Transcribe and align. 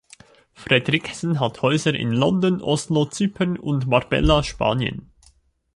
Fredriksen 0.53 1.39
hat 1.39 1.61
Häuser 1.61 1.93
in 1.93 2.11
London, 2.11 2.59
Oslo, 2.59 3.05
Zypern 3.05 3.55
und 3.55 3.85
Marbella, 3.85 4.41
Spanien. 4.41 5.13